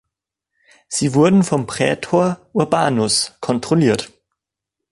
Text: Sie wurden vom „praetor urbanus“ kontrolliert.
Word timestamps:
Sie 0.87 1.13
wurden 1.13 1.43
vom 1.43 1.67
„praetor 1.67 2.39
urbanus“ 2.53 3.37
kontrolliert. 3.39 4.11